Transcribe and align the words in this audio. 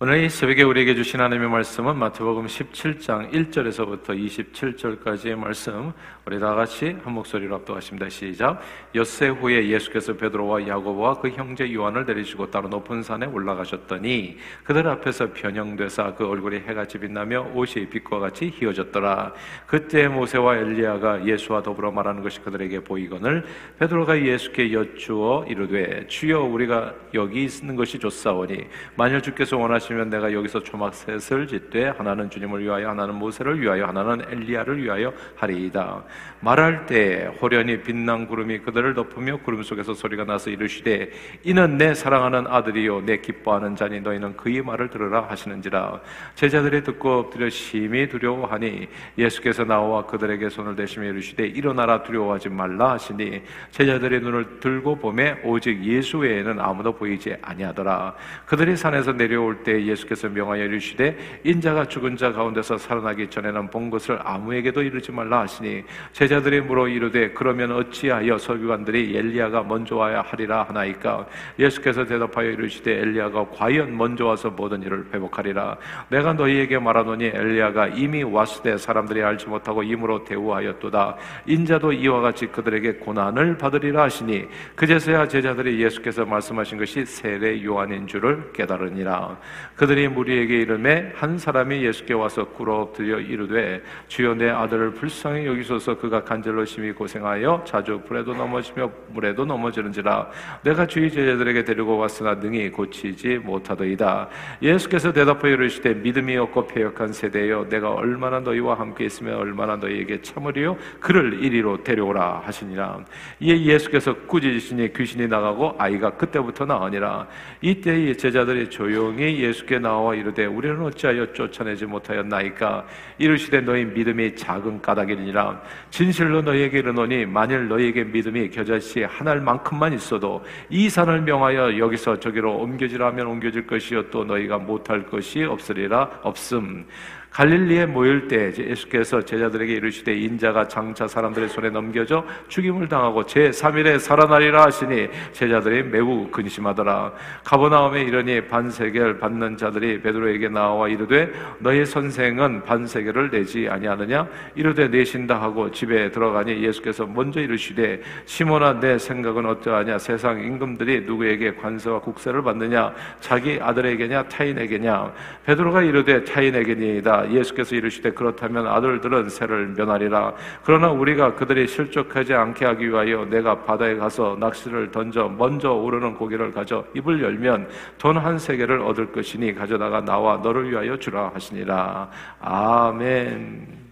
오늘 0.00 0.22
이 0.22 0.28
새벽에 0.28 0.62
우리에게 0.62 0.94
주신 0.94 1.18
하나님의 1.18 1.48
말씀은 1.48 1.96
마태복음 1.96 2.46
17장 2.46 3.32
1절에서부터 3.32 4.10
27절까지의 4.10 5.34
말씀 5.34 5.92
우리 6.24 6.38
다 6.38 6.54
같이 6.54 6.96
한 7.02 7.14
목소리로 7.14 7.56
합독하십니다. 7.56 8.08
시작. 8.08 8.60
엿새 8.94 9.26
후에 9.26 9.66
예수께서 9.66 10.12
베드로와 10.12 10.68
야고보와 10.68 11.14
그 11.14 11.30
형제 11.30 11.74
요한을 11.74 12.04
데리시고 12.04 12.48
따로 12.48 12.68
높은 12.68 13.02
산에 13.02 13.26
올라가셨더니 13.26 14.36
그들 14.62 14.86
앞에서 14.86 15.32
변형되사 15.32 16.14
그 16.14 16.28
얼굴이 16.28 16.58
해같이 16.58 16.98
빛나며 16.98 17.48
옷이 17.54 17.88
빛과 17.88 18.20
같이 18.20 18.50
휘어졌더라. 18.50 19.32
그때 19.66 20.06
모세와 20.06 20.58
엘리야가 20.58 21.26
예수와 21.26 21.64
더불어 21.64 21.90
말하는 21.90 22.22
것이 22.22 22.40
그들에게 22.42 22.84
보이거늘 22.84 23.44
베드로가 23.80 24.22
예수께 24.22 24.72
여쭈어 24.72 25.46
이르되 25.48 26.06
주여 26.06 26.42
우리가 26.42 26.94
여기 27.14 27.42
있는 27.42 27.74
것이 27.74 27.98
좋사오니 27.98 28.64
만일 28.94 29.22
주께서 29.22 29.56
원하시 29.56 29.87
하시면 29.88 30.10
내가 30.10 30.32
여기서 30.32 30.62
초막 30.62 30.94
셋을 30.94 31.46
짓되 31.46 31.88
하나는 31.88 32.28
주님을 32.28 32.62
위하여 32.62 32.90
하나는 32.90 33.14
모세를 33.14 33.60
위하여 33.60 33.86
하나는 33.86 34.22
엘리야를 34.30 34.82
위하여 34.82 35.12
하리이다. 35.36 36.04
말할 36.40 36.86
때 36.86 37.30
호련히 37.40 37.80
빛난 37.82 38.26
구름이 38.26 38.60
그들을 38.60 38.94
덮으며 38.94 39.38
구름 39.38 39.62
속에서 39.62 39.94
소리가 39.94 40.24
나서 40.24 40.50
이르시되 40.50 41.10
이는 41.42 41.78
내 41.78 41.94
사랑하는 41.94 42.46
아들이요 42.46 43.06
내 43.06 43.18
기뻐하는 43.18 43.74
자니 43.74 44.00
너희는 44.00 44.36
그의 44.36 44.62
말을 44.62 44.90
들으라 44.90 45.26
하시는지라 45.28 46.00
제자들이 46.34 46.84
듣고 46.84 47.18
엎드려 47.18 47.48
심히 47.48 48.08
두려워하니 48.08 48.88
예수께서 49.16 49.64
나와 49.64 50.06
그들에게 50.06 50.48
손을 50.48 50.76
대시며 50.76 51.08
이르시되 51.08 51.46
일어나라 51.46 52.02
두려워하지 52.02 52.50
말라 52.50 52.92
하시니 52.92 53.42
제자들의 53.70 54.20
눈을 54.20 54.60
들고 54.60 54.96
보매 54.96 55.38
오직 55.42 55.82
예수 55.84 56.18
외에는 56.18 56.60
아무도 56.60 56.92
보이지 56.92 57.36
아니하더라 57.42 58.14
그들이 58.46 58.76
산에서 58.76 59.12
내려올 59.12 59.62
때 59.64 59.77
예수께서 59.86 60.28
명하여 60.28 60.64
이르시되 60.64 61.16
인자가 61.44 61.86
죽은 61.86 62.16
자 62.16 62.32
가운데서 62.32 62.78
살아나기 62.78 63.28
전에는 63.28 63.70
본 63.70 63.90
것을 63.90 64.18
아무에게도 64.22 64.82
이르지 64.82 65.12
말라 65.12 65.40
하시니 65.40 65.84
제자들이 66.12 66.60
물어 66.62 66.88
이르되 66.88 67.30
그러면 67.30 67.72
어찌하여 67.72 68.38
서기관들이 68.38 69.16
엘리야가 69.16 69.62
먼저 69.62 69.96
와야 69.96 70.22
하리라 70.22 70.64
하나이까? 70.64 71.26
예수께서 71.58 72.04
대답하여 72.04 72.50
이르시되 72.50 73.00
엘리야가 73.00 73.46
과연 73.50 73.96
먼저 73.96 74.26
와서 74.26 74.50
모든 74.50 74.82
일을 74.82 75.06
회복하리라? 75.12 75.76
내가 76.08 76.32
너희에게 76.32 76.78
말하노니 76.78 77.26
엘리야가 77.26 77.88
이미 77.88 78.22
왔으되 78.22 78.76
사람들이 78.76 79.22
알지 79.22 79.48
못하고 79.48 79.82
임으로 79.82 80.24
대우하였도다. 80.24 81.16
인자도 81.46 81.92
이와 81.92 82.20
같이 82.20 82.46
그들에게 82.46 82.94
고난을 82.94 83.58
받으리라 83.58 84.04
하시니 84.04 84.46
그제서야 84.74 85.28
제자들이 85.28 85.82
예수께서 85.82 86.24
말씀하신 86.24 86.78
것이 86.78 87.04
세례 87.04 87.62
요한인 87.64 88.06
줄을 88.06 88.52
깨달으니라 88.52 89.36
그들이 89.78 90.08
무리에게 90.08 90.58
이름에 90.62 91.12
한 91.14 91.38
사람이 91.38 91.84
예수께 91.84 92.12
와서 92.12 92.44
꿇어 92.44 92.80
엎드려 92.80 93.20
이르되 93.20 93.80
주여 94.08 94.34
내 94.34 94.50
아들을 94.50 94.90
불쌍히 94.94 95.46
여기소서. 95.46 95.96
그가 95.98 96.24
간절로 96.24 96.64
심히 96.64 96.90
고생하여 96.90 97.62
자주 97.64 98.00
불에도 98.00 98.34
넘어지며 98.34 98.90
물에도 99.10 99.44
넘어지는지라. 99.44 100.30
내가 100.64 100.84
주의 100.84 101.08
제자들에게 101.08 101.62
데리고 101.62 101.96
왔으나 101.96 102.34
능히 102.34 102.70
고치지 102.70 103.38
못하더이다. 103.38 104.28
예수께서 104.60 105.12
대답하여 105.12 105.52
이르시되 105.52 105.94
믿음이 105.94 106.36
없고 106.36 106.66
패역한 106.66 107.12
세대여 107.12 107.68
내가 107.68 107.92
얼마나 107.92 108.40
너희와 108.40 108.80
함께 108.80 109.04
있으며 109.04 109.36
얼마나 109.36 109.76
너희에게 109.76 110.22
참으리요? 110.22 110.76
그를 110.98 111.44
이리로 111.44 111.84
데려오라 111.84 112.42
하시니라. 112.44 113.04
이에 113.38 113.62
예수께서 113.62 114.12
꾸짖으시니 114.26 114.92
귀신이 114.92 115.28
나가고 115.28 115.76
아이가 115.78 116.10
그때부터 116.10 116.64
나으니라. 116.64 117.28
이때 117.60 118.12
제자들이 118.12 118.70
조용히 118.70 119.38
예수 119.40 119.67
께 119.68 119.78
나와 119.78 120.14
이르되 120.14 120.46
우리는 120.46 120.80
어찌하여 120.80 121.30
쫓아내지 121.34 121.84
못하였나이까? 121.84 122.86
이르시되 123.18 123.60
너희 123.60 123.84
믿음이 123.84 124.34
작은 124.34 124.80
까닭이니라. 124.80 125.60
진실로 125.90 126.40
너희에게 126.40 126.78
이르노니 126.78 127.26
만일 127.26 127.68
너희에게 127.68 128.04
믿음이 128.04 128.48
겨자씨 128.48 129.02
하나만큼만 129.02 129.92
있어도 129.92 130.42
이 130.70 130.88
산을 130.88 131.20
명하여 131.20 131.76
여기서 131.78 132.18
저기로 132.18 132.56
옮겨지라면 132.56 133.26
옮겨질 133.26 133.66
것이요 133.66 134.08
또 134.08 134.24
너희가 134.24 134.56
못할 134.56 135.04
것이 135.04 135.44
없으리라 135.44 136.20
없음 136.22 136.86
갈릴리에 137.30 137.86
모일 137.86 138.26
때 138.26 138.52
예수께서 138.58 139.22
제자들에게 139.22 139.74
이르시되 139.74 140.12
인자가 140.12 140.66
장차 140.66 141.06
사람들의 141.06 141.48
손에 141.50 141.70
넘겨져 141.70 142.24
죽임을 142.48 142.88
당하고 142.88 143.24
제 143.26 143.50
3일에 143.50 143.98
살아나리라 144.00 144.64
하시니 144.64 145.08
제자들이 145.32 145.84
매우 145.84 146.28
근심하더라. 146.30 147.12
가버나움에 147.44 148.02
이르니 148.02 148.48
반세겔 148.48 149.18
받는 149.18 149.56
자들이 149.56 150.00
베드로에게 150.00 150.48
나와 150.48 150.88
이르되 150.88 151.30
너희 151.58 151.84
선생은 151.84 152.64
반세겔을 152.64 153.30
내지 153.30 153.68
아니하느냐? 153.68 154.26
이르되 154.56 154.88
내신다 154.88 155.40
하고 155.40 155.70
집에 155.70 156.10
들어가니 156.10 156.62
예수께서 156.64 157.06
먼저 157.06 157.40
이르시되 157.40 158.00
시몬아 158.24 158.80
내 158.80 158.98
생각은 158.98 159.46
어떠하냐? 159.46 159.98
세상 159.98 160.40
임금들이 160.40 161.02
누구에게 161.02 161.54
관세와 161.54 162.00
국세를 162.00 162.42
받느냐? 162.42 162.92
자기 163.20 163.58
아들에게냐? 163.60 164.24
타인에게냐? 164.24 165.12
베드로가 165.44 165.82
이르되 165.82 166.24
타인에게니이다 166.24 167.17
예수께서 167.30 167.74
이르시되 167.74 168.12
그렇다면 168.12 168.66
아들들은 168.66 169.30
새를 169.30 169.68
면하리라. 169.68 170.34
그러나 170.64 170.90
우리가 170.90 171.34
그들이 171.34 171.66
실족하지 171.66 172.34
않게 172.34 172.64
하기 172.66 172.88
위하여 172.88 173.24
내가 173.24 173.62
바다에 173.62 173.94
가서 173.96 174.36
낚시를 174.38 174.90
던져 174.90 175.28
먼저 175.28 175.72
오르는 175.72 176.14
고기를 176.14 176.52
가져 176.52 176.84
입을 176.94 177.22
열면 177.22 177.68
돈 177.96 178.18
한 178.18 178.38
세계를 178.38 178.80
얻을 178.80 179.12
것이니 179.12 179.54
가져다가 179.54 180.04
나와 180.04 180.36
너를 180.38 180.70
위하여 180.70 180.96
주라 180.96 181.30
하시니라. 181.34 182.10
아멘. 182.40 183.87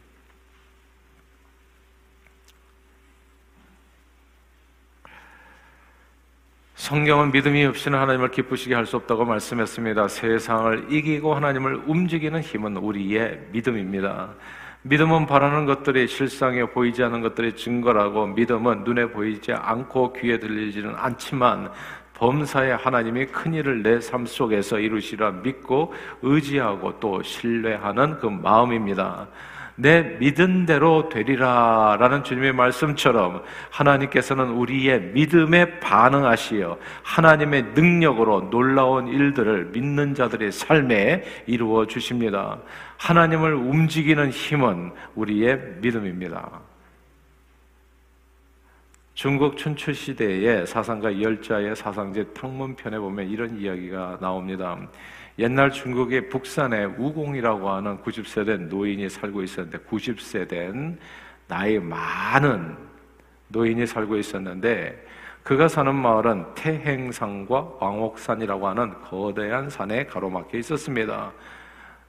성경은 6.87 7.33
믿음이 7.33 7.65
없이는 7.65 7.99
하나님을 7.99 8.31
기쁘시게 8.31 8.73
할 8.73 8.87
수 8.87 8.95
없다고 8.95 9.25
말씀했습니다. 9.25 10.07
세상을 10.07 10.87
이기고 10.89 11.35
하나님을 11.35 11.83
움직이는 11.85 12.41
힘은 12.41 12.77
우리의 12.77 13.41
믿음입니다. 13.51 14.29
믿음은 14.83 15.27
바라는 15.27 15.67
것들이 15.67 16.07
실상에 16.07 16.65
보이지 16.65 17.03
않는 17.03 17.23
것들의 17.23 17.57
증거라고 17.57 18.29
믿음은 18.29 18.85
눈에 18.85 19.07
보이지 19.07 19.53
않고 19.53 20.13
귀에 20.13 20.39
들리지는 20.39 20.95
않지만 20.95 21.73
범사에 22.15 22.71
하나님이 22.71 23.27
큰 23.27 23.55
일을 23.55 23.83
내 23.83 23.99
삶 23.99 24.25
속에서 24.25 24.79
이루시라 24.79 25.33
믿고 25.43 25.93
의지하고 26.23 27.01
또 27.01 27.21
신뢰하는 27.21 28.21
그 28.21 28.29
마음입니다. 28.29 29.27
내 29.77 30.17
믿은 30.19 30.65
대로 30.65 31.09
되리라 31.09 31.97
라는 32.01 32.25
주님의 32.25 32.53
말씀처럼 32.53 33.43
하나님께서는 33.71 34.49
우리의 34.49 35.13
믿음에 35.13 35.81
반응하시어 35.81 36.79
하나님의 37.03 37.63
능력으로 37.75 38.49
놀라운 38.51 39.07
일들을 39.09 39.67
믿는 39.73 40.15
자들의 40.15 40.51
삶에 40.53 41.25
이루어 41.47 41.87
주십니다. 41.87 42.59
하나님을 42.97 43.55
움직이는 43.55 44.31
힘은 44.31 44.93
우리의 45.15 45.61
믿음입니다. 45.83 46.61
중국 49.17 49.57
춘추 49.57 49.95
시대의 49.95 50.67
사상가 50.67 51.23
열자의 51.23 51.75
사상제 51.75 52.35
탕문편에 52.35 52.99
보면 52.99 53.27
이런 53.27 53.59
이야기가 53.59 54.19
나옵니다. 54.21 54.79
옛날 55.39 55.71
중국의 55.71 56.29
북산에 56.29 56.85
우공이라고 56.85 57.67
하는 57.67 57.97
90세 58.03 58.45
된 58.45 58.69
노인이 58.69 59.09
살고 59.09 59.43
있었는데 59.43 59.79
90세 59.89 60.47
된 60.47 60.99
나이 61.49 61.79
많은 61.79 62.77
노인이 63.49 63.87
살고 63.87 64.19
있었는데 64.19 65.03
그가 65.43 65.67
사는 65.67 65.95
마을은 65.95 66.55
태행산과 66.55 67.77
왕옥산이라고 67.81 68.69
하는 68.69 69.01
거대한 69.01 69.71
산에 69.71 70.05
가로막혀 70.05 70.59
있었습니다. 70.59 71.33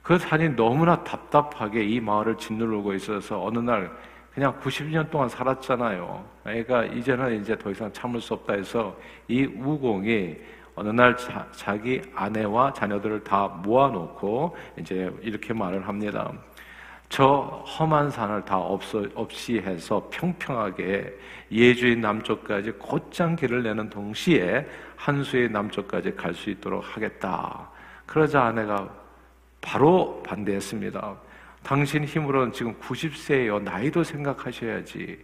그 0.02 0.18
산이 0.18 0.50
너무나 0.56 1.02
답답하게 1.04 1.84
이 1.84 2.00
마을을 2.00 2.36
짓누르고 2.36 2.92
있어서 2.92 3.42
어느 3.42 3.60
날 3.60 3.90
그냥 4.38 4.56
90년 4.60 5.10
동안 5.10 5.28
살았잖아요. 5.28 6.24
그러니까 6.44 6.84
이제는 6.84 7.40
이제 7.40 7.58
더 7.58 7.72
이상 7.72 7.92
참을 7.92 8.20
수 8.20 8.34
없다 8.34 8.52
해서 8.52 8.96
이 9.26 9.44
우공이 9.44 10.36
어느 10.76 10.90
날 10.90 11.16
자, 11.16 11.76
기 11.76 12.00
아내와 12.14 12.72
자녀들을 12.72 13.24
다 13.24 13.48
모아놓고 13.48 14.56
이제 14.78 15.10
이렇게 15.22 15.52
말을 15.52 15.88
합니다. 15.88 16.32
저 17.08 17.64
험한 17.66 18.12
산을 18.12 18.44
다 18.44 18.58
없어, 18.58 19.02
없이 19.16 19.58
해서 19.58 20.08
평평하게 20.12 21.18
예주의 21.50 21.96
남쪽까지 21.96 22.70
곧장 22.78 23.34
길을 23.34 23.64
내는 23.64 23.90
동시에 23.90 24.64
한수의 24.94 25.50
남쪽까지 25.50 26.14
갈 26.14 26.32
수 26.32 26.50
있도록 26.50 26.84
하겠다. 26.94 27.68
그러자 28.06 28.44
아내가 28.44 28.88
바로 29.60 30.22
반대했습니다. 30.22 31.27
당신 31.68 32.02
힘으로는 32.02 32.50
지금 32.50 32.72
90세예요. 32.80 33.62
나이도 33.62 34.02
생각하셔야지. 34.02 35.22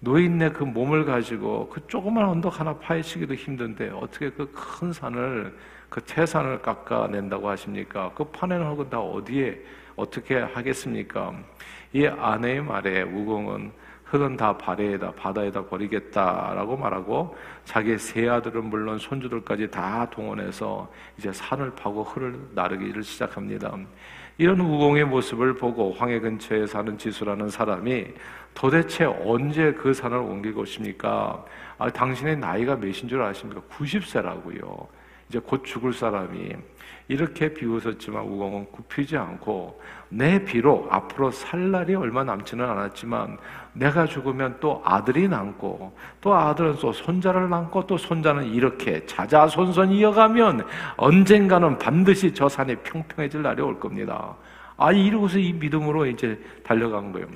노인네 0.00 0.48
그 0.48 0.64
몸을 0.64 1.04
가지고 1.04 1.68
그 1.68 1.86
조그만 1.86 2.24
언덕 2.24 2.58
하나 2.58 2.74
파헤치기도 2.78 3.34
힘든데 3.34 3.90
어떻게 3.90 4.30
그 4.30 4.50
큰 4.54 4.94
산을 4.94 5.54
그 5.90 6.00
태산을 6.00 6.62
깎아낸다고 6.62 7.50
하십니까? 7.50 8.10
그 8.14 8.24
파내는 8.24 8.88
다 8.88 8.98
어디에 8.98 9.62
어떻게 9.94 10.38
하겠습니까? 10.38 11.34
이 11.92 12.06
아내의 12.06 12.62
말에 12.62 13.02
우공은 13.02 13.70
흙은 14.04 14.38
다 14.38 14.56
바다에다 14.56 15.12
바다에다 15.12 15.66
버리겠다라고 15.66 16.78
말하고 16.78 17.36
자기의 17.66 17.98
세 17.98 18.26
아들은 18.26 18.70
물론 18.70 18.98
손주들까지 18.98 19.70
다 19.70 20.08
동원해서 20.08 20.90
이제 21.18 21.30
산을 21.30 21.74
파고 21.74 22.04
흙을 22.04 22.38
나르기를 22.54 23.02
시작합니다. 23.02 23.76
이런 24.36 24.58
우공의 24.60 25.04
모습을 25.04 25.54
보고 25.54 25.92
황해 25.92 26.18
근처에 26.18 26.66
사는 26.66 26.98
지수라는 26.98 27.50
사람이 27.50 28.06
도대체 28.52 29.04
언제 29.04 29.72
그 29.72 29.94
산을 29.94 30.16
옮길 30.16 30.54
것입니까? 30.54 31.44
아, 31.78 31.90
당신의 31.90 32.38
나이가 32.38 32.74
몇인 32.76 33.08
줄 33.08 33.22
아십니까? 33.22 33.62
90세라고요. 33.70 34.86
이제 35.28 35.38
곧 35.38 35.64
죽을 35.64 35.92
사람이 35.92 36.52
이렇게 37.08 37.52
비웃었지만 37.52 38.24
우공은 38.24 38.66
굽히지 38.72 39.16
않고 39.16 39.80
내 40.08 40.42
비록 40.42 40.88
앞으로 40.90 41.30
살 41.30 41.70
날이 41.70 41.94
얼마 41.94 42.24
남지는 42.24 42.64
않았지만 42.64 43.36
내가 43.74 44.06
죽으면 44.06 44.56
또 44.60 44.80
아들이 44.84 45.28
남고 45.28 45.96
또 46.20 46.34
아들은 46.34 46.76
또 46.76 46.92
손자를 46.92 47.50
낳고 47.50 47.86
또 47.86 47.98
손자는 47.98 48.46
이렇게 48.46 49.04
자자손손 49.04 49.90
이어가면 49.90 50.66
언젠가는 50.96 51.78
반드시 51.78 52.32
저 52.32 52.48
산이 52.48 52.76
평평해질 52.76 53.42
날이 53.42 53.60
올 53.60 53.78
겁니다. 53.78 54.34
아 54.76 54.90
이러고서 54.90 55.38
이 55.38 55.52
믿음으로 55.52 56.06
이제 56.06 56.40
달려간 56.62 57.12
거예요. 57.12 57.26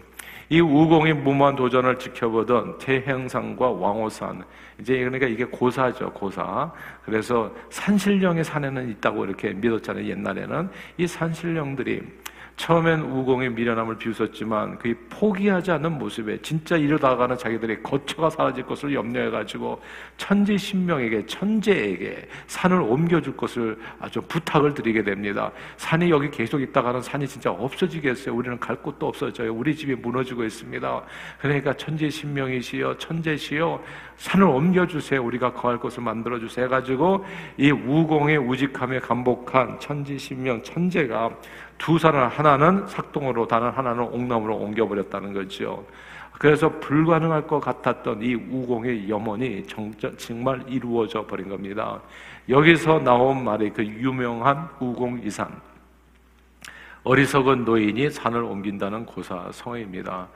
이 0.50 0.60
우공의 0.60 1.14
무모한 1.14 1.56
도전을 1.56 1.98
지켜보던 1.98 2.78
태행산과 2.78 3.70
왕호산. 3.70 4.44
이제 4.80 4.98
그러니까 4.98 5.26
이게 5.26 5.44
고사죠 5.44 6.10
고사. 6.12 6.72
그래서 7.04 7.52
산신령의 7.70 8.44
산에는 8.44 8.90
있다고 8.90 9.26
이렇게 9.26 9.52
믿었잖아요 9.52 10.06
옛날에는. 10.06 10.70
이 10.96 11.06
산신령들이 11.06 12.02
처음엔 12.58 13.02
우공의 13.02 13.50
미련함을 13.52 13.98
비웃었지만 13.98 14.78
그 14.78 14.92
포기하지 15.08 15.70
않는 15.70 15.96
모습에 15.96 16.42
진짜 16.42 16.76
이러다가는 16.76 17.38
자기들의 17.38 17.84
거처가 17.84 18.30
사라질 18.30 18.66
것을 18.66 18.92
염려해가지고 18.92 19.80
천지 20.16 20.58
신명에게 20.58 21.26
천재에게 21.26 22.28
산을 22.48 22.80
옮겨줄 22.80 23.36
것을 23.36 23.78
아주 24.00 24.20
부탁을 24.22 24.74
드리게 24.74 25.04
됩니다. 25.04 25.52
산이 25.76 26.10
여기 26.10 26.30
계속 26.32 26.60
있다가는 26.60 27.00
산이 27.00 27.28
진짜 27.28 27.52
없어지겠어요. 27.52 28.34
우리는 28.34 28.58
갈 28.58 28.74
곳도 28.74 29.06
없어져요. 29.06 29.54
우리 29.54 29.74
집이 29.76 29.94
무너지고 29.94 30.42
있습니다. 30.42 31.02
그러니까 31.40 31.72
천지 31.74 32.10
신명이시여 32.10 32.98
천재시여 32.98 33.80
산을 34.16 34.44
옮겨주세요. 34.48 35.24
우리가 35.24 35.52
거할 35.52 35.78
곳을 35.78 36.02
만들어주세요. 36.02 36.64
해가지고 36.64 37.24
이 37.56 37.70
우공의 37.70 38.36
우직함에 38.38 38.98
감복한 38.98 39.78
천지 39.78 40.18
신명 40.18 40.60
천재가 40.64 41.30
두 41.78 41.98
산을 41.98 42.28
하나는 42.28 42.86
삭동으로 42.86 43.46
다른 43.46 43.70
하나는 43.70 44.02
옥나무로 44.04 44.56
옮겨버렸다는 44.56 45.32
거죠. 45.32 45.86
그래서 46.32 46.68
불가능할 46.68 47.46
것 47.46 47.60
같았던 47.60 48.22
이 48.22 48.34
우공의 48.34 49.08
염원이 49.08 49.64
정말 50.16 50.62
이루어져 50.68 51.26
버린 51.26 51.48
겁니다. 51.48 52.00
여기서 52.48 53.00
나온 53.00 53.42
말이 53.44 53.70
그 53.70 53.84
유명한 53.84 54.68
우공 54.78 55.20
이산. 55.24 55.48
어리석은 57.04 57.64
노인이 57.64 58.10
산을 58.10 58.42
옮긴다는 58.42 59.06
고사성어입니다. 59.06 60.28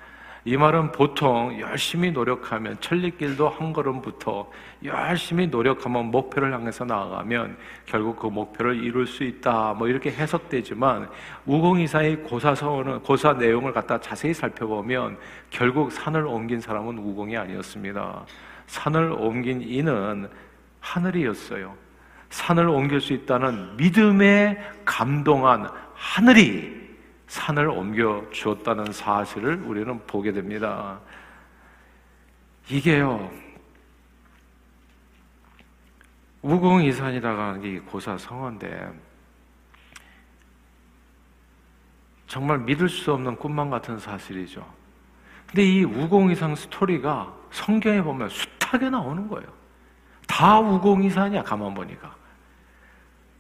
이 0.45 0.57
말은 0.57 0.91
보통 0.91 1.57
열심히 1.61 2.11
노력하면 2.11 2.77
천리길도 2.81 3.49
한 3.49 3.73
걸음부터 3.73 4.51
열심히 4.85 5.47
노력하면 5.47 6.07
목표를 6.11 6.53
향해서 6.53 6.85
나아가면 6.85 7.57
결국 7.87 8.17
그 8.17 8.27
목표를 8.27 8.83
이룰 8.83 9.07
수 9.07 9.23
있다. 9.23 9.75
뭐 9.75 9.87
이렇게 9.87 10.11
해석되지만 10.11 11.09
우공이사의 11.47 12.25
고사서는 12.25 13.03
고사 13.03 13.35
내용을 13.35 13.73
갖다 13.73 14.01
자세히 14.01 14.35
살펴보면 14.35 15.17
결국 15.51 15.93
산을 15.93 16.27
옮긴 16.27 16.61
사람은 16.61 16.99
우공이 16.99 17.37
아니었습니다. 17.37 18.25
산을 18.67 19.13
옮긴 19.13 19.63
이는 19.63 20.29
하늘이었어요. 20.81 21.73
산을 22.31 22.69
옮길 22.69 23.01
수 23.01 23.13
있다는 23.13 23.77
믿음에 23.77 24.59
감동한 24.85 25.69
하늘이 25.95 26.82
산을 27.33 27.71
옮겨 27.71 28.23
주었다는 28.31 28.93
사실을 28.93 29.63
우리는 29.63 29.99
보게 30.07 30.33
됩니다. 30.33 31.01
이게요, 32.69 33.31
우궁이산이라고 36.43 37.41
하는 37.41 37.63
게 37.63 37.81
고사 37.81 38.19
성어인데, 38.19 38.93
정말 42.27 42.59
믿을 42.59 42.91
수 42.91 43.15
없는 43.15 43.37
꿈만 43.37 43.71
같은 43.71 43.99
사실이죠. 43.99 44.71
근데 45.47 45.65
이 45.65 45.85
우공이상 45.85 46.55
스토리가 46.55 47.35
성경에 47.51 48.03
보면 48.03 48.29
숱하게 48.29 48.91
나오는 48.91 49.27
거예요. 49.27 49.49
다 50.27 50.61
우공이산이야, 50.61 51.45
가만 51.45 51.73
보니까. 51.73 52.15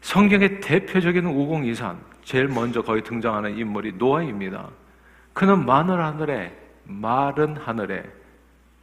성경의 0.00 0.60
대표적인 0.62 1.26
우공이산, 1.26 2.11
제일 2.24 2.48
먼저 2.48 2.82
거기 2.82 3.02
등장하는 3.02 3.56
인물이 3.56 3.94
노아입니다. 3.94 4.69
그는 5.32 5.64
마늘 5.64 6.02
하늘에 6.02 6.56
마른 6.84 7.56
하늘에 7.56 8.04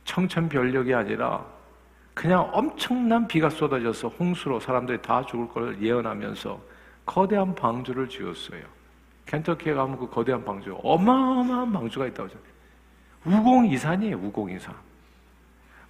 청천벽력이 0.05 0.93
아니라 0.93 1.45
그냥 2.13 2.49
엄청난 2.51 3.27
비가 3.27 3.49
쏟아져서 3.49 4.09
홍수로 4.09 4.59
사람들이 4.59 5.01
다 5.01 5.25
죽을 5.25 5.47
걸 5.47 5.81
예언하면서 5.81 6.59
거대한 7.05 7.55
방주를 7.55 8.09
지었어요. 8.09 8.61
켄터키에 9.25 9.73
가면 9.73 9.99
그 9.99 10.09
거대한 10.09 10.43
방주, 10.43 10.77
어마어마한 10.83 11.71
방주가 11.71 12.07
있다고 12.07 12.27
하잖아요. 12.27 12.49
우공이산이에요, 13.25 14.17
우공이산. 14.17 14.75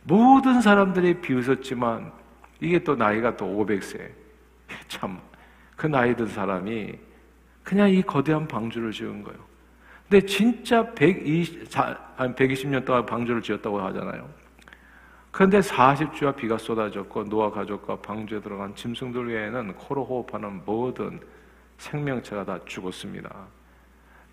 모든 0.04 0.62
사람들이 0.62 1.22
비웃었지만 1.22 2.12
이게 2.60 2.84
또 2.84 2.96
나이가 2.96 3.36
또 3.36 3.46
500세. 3.46 4.12
참, 4.88 5.20
그 5.76 5.88
나이 5.88 6.16
든 6.16 6.28
사람이 6.28 7.09
그냥 7.64 7.90
이 7.90 8.02
거대한 8.02 8.48
방주를 8.48 8.92
지은 8.92 9.24
거예요. 9.24 9.40
근데 10.10 10.26
진짜 10.26 10.92
120, 10.94 11.70
120년 11.70 12.84
동안 12.84 13.06
방주를 13.06 13.42
지었다고 13.42 13.80
하잖아요. 13.82 14.28
그런데 15.32 15.60
40주와 15.60 16.36
비가 16.36 16.58
쏟아졌고 16.58 17.26
노아 17.26 17.52
가족과 17.52 17.98
방주에 17.98 18.42
들어간 18.42 18.74
짐승들 18.74 19.28
외에는 19.28 19.76
코로 19.76 20.04
호흡하는 20.04 20.62
모든 20.66 21.20
생명체가 21.78 22.46
다 22.46 22.60
죽었습니다. 22.66 23.30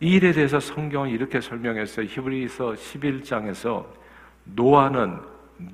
이 0.01 0.13
일에 0.13 0.33
대해서 0.33 0.59
성경은 0.59 1.11
이렇게 1.11 1.41
설명했어요. 1.41 2.07
히브리서 2.07 2.73
11장에서 2.73 3.85
노아는 4.45 5.19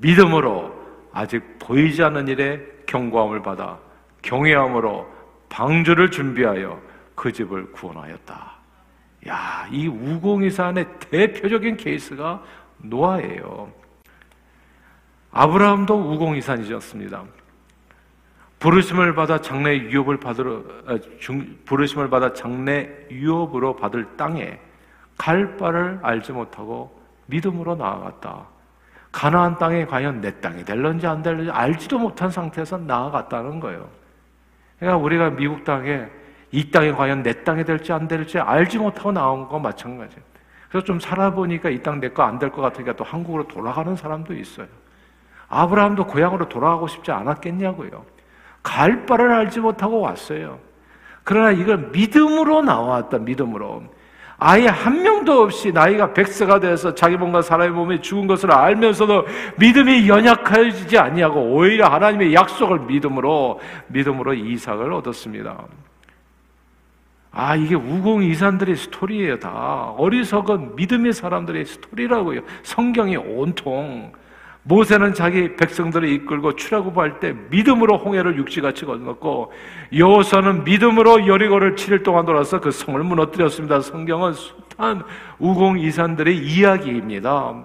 믿음으로 0.01 0.75
아직 1.13 1.43
보이지 1.59 2.03
않는 2.03 2.29
일에 2.29 2.61
경고함을 2.87 3.43
받아 3.43 3.79
경외함으로 4.23 5.07
방주를 5.49 6.11
준비하여 6.11 6.81
그 7.15 7.33
집을 7.33 7.73
구원하였다. 7.73 8.53
야, 9.29 9.69
이 9.71 9.87
우공이산의 9.87 10.87
대표적인 11.11 11.77
케이스가 11.77 12.43
노아예요. 12.79 13.73
아브라함도 15.31 15.95
우공이산이었습니다. 16.13 17.25
부르심을 18.59 19.15
받아 19.15 19.41
장래 19.41 19.77
유업을 19.77 20.21
받으러 20.21 20.63
아, 20.87 20.97
부르심을 21.65 22.11
받아 22.11 22.33
장래 22.33 22.89
유업으로 23.11 23.75
받을 23.75 24.17
땅에 24.17 24.61
갈 25.17 25.57
바를 25.57 25.99
알지 26.03 26.33
못하고 26.33 27.01
믿음으로 27.27 27.75
나아갔다. 27.75 28.47
가나안 29.11 29.59
땅에 29.59 29.85
과연 29.85 30.21
내 30.21 30.41
땅이 30.41 30.65
될런지 30.65 31.07
안 31.07 31.23
될런지 31.23 31.51
알지도 31.51 31.99
못한 31.99 32.31
상태에서 32.31 32.79
나아갔다는 32.79 33.61
거예요. 33.61 33.89
그러니까 34.79 34.99
우리가 35.05 35.31
미국 35.31 35.65
땅에 35.65 36.07
이 36.53 36.71
땅이 36.71 36.93
과연 36.93 37.23
내 37.23 37.45
땅이 37.45 37.65
될지 37.65 37.93
안 37.93 38.07
될지 38.07 38.39
알지 38.39 38.79
못하고 38.79 39.11
나온 39.13 39.49
거 39.49 39.59
마찬가지예요. 39.59 40.23
그래서 40.69 40.85
좀 40.85 41.01
살아보니까 41.01 41.69
이 41.71 41.83
땅 41.83 42.01
내 42.01 42.09
거 42.13 42.23
안 42.23 42.39
될 42.39 42.51
것 42.51 42.63
같으니까 42.63 42.93
또 42.95 43.05
한국으로 43.05 43.49
돌아가는 43.49 43.95
사람도 43.97 44.35
있어요. 44.35 44.67
아브라함도 45.49 46.07
고향으로 46.07 46.49
돌아가고 46.49 46.87
싶지 46.87 47.11
않았겠냐고요. 47.11 48.05
갈 48.63 49.05
바를 49.07 49.33
알지 49.33 49.61
못하고 49.61 50.01
왔어요. 50.01 50.59
그러나 51.25 51.51
이걸 51.51 51.91
믿음으로 51.93 52.63
나왔다, 52.63 53.19
믿음으로. 53.19 53.85
아예 54.39 54.67
한 54.67 55.03
명도 55.03 55.43
없이 55.43 55.71
나이가 55.73 56.13
백세가 56.15 56.59
돼서 56.59 56.95
자기 56.95 57.17
몸과 57.17 57.43
사람의 57.43 57.71
몸에 57.71 58.01
죽은 58.01 58.27
것을 58.27 58.51
알면서도 58.51 59.27
믿음이 59.59 60.09
연약해지지 60.09 60.99
아니하고 60.99 61.41
오히려 61.55 61.87
하나님의 61.89 62.35
약속을 62.35 62.81
믿음으로 62.81 63.61
믿음으로 63.89 64.35
이삭을 64.35 64.93
얻었습니다. 64.93 65.57
아, 67.33 67.57
이게 67.57 67.75
우공 67.75 68.23
이산들의 68.23 68.77
스토리예요, 68.77 69.39
다. 69.39 69.95
어리석은 69.97 70.77
믿음의 70.77 71.15
사람들의 71.15 71.65
스토리라고요. 71.65 72.43
성경이 72.63 73.17
온통. 73.17 74.13
모세는 74.65 75.15
자기 75.15 75.57
백성들을 75.57 76.09
이끌고 76.09 76.55
출애굽할 76.55 77.19
때 77.19 77.35
믿음으로 77.51 77.99
홍해를 77.99 78.37
육지같이 78.37 78.85
건넜고 78.85 79.53
여호수아는 79.97 80.63
믿음으로 80.63 81.27
여리고를 81.27 81.75
7일 81.75 82.05
동안 82.05 82.25
돌아서 82.25 82.61
그 82.61 82.71
성을 82.71 83.03
무너뜨렸습니다. 83.03 83.81
성경은 83.81 84.35
숱한 84.35 85.03
우공 85.41 85.81
이산들의 85.81 86.37
이야기입니다. 86.37 87.65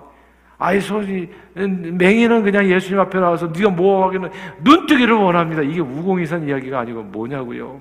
아이 0.57 0.81
소리 0.81 1.29
맹인은 1.53 2.41
그냥 2.41 2.67
예수님 2.67 2.99
앞에 2.99 3.19
나와서 3.19 3.51
네가 3.55 3.69
뭐 3.69 4.07
하기는 4.07 4.31
눈뜨기를 4.63 5.13
원합니다. 5.13 5.61
이게 5.61 5.79
우공이산 5.79 6.47
이야기가 6.47 6.79
아니고 6.79 7.03
뭐냐고요. 7.03 7.79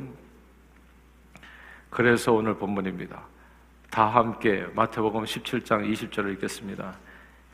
그래서 1.97 2.31
오늘 2.35 2.55
본문입니다. 2.55 3.23
다 3.89 4.05
함께 4.05 4.67
마태복음 4.75 5.25
17장 5.25 5.91
20절을 5.91 6.35
읽겠습니다. 6.35 6.93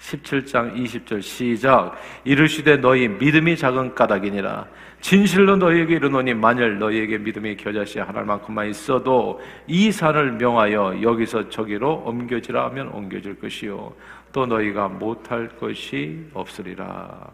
17장 0.00 0.74
20절 0.74 1.22
시작. 1.22 1.94
이르시되 2.24 2.78
너희 2.78 3.06
믿음이 3.06 3.56
작은 3.56 3.94
까닭이니라. 3.94 4.66
진실로 5.00 5.54
너희에게 5.54 5.94
이르노니 5.94 6.34
만일 6.34 6.80
너희에게 6.80 7.18
믿음이 7.18 7.56
겨자씨 7.56 8.00
하나만큼만 8.00 8.68
있어도 8.70 9.40
이 9.68 9.92
산을 9.92 10.32
명하여 10.32 11.02
여기서 11.02 11.48
저기로 11.48 12.02
옮겨지라 12.04 12.64
하면 12.64 12.88
옮겨질 12.88 13.38
것이요. 13.38 13.94
또 14.32 14.46
너희가 14.46 14.88
못할 14.88 15.50
것이 15.56 16.28
없으리라. 16.34 17.30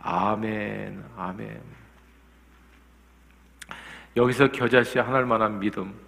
아멘. 0.00 1.04
아멘. 1.18 1.60
여기서 4.16 4.50
겨자씨 4.52 4.98
하나만한 4.98 5.60
믿음 5.60 6.05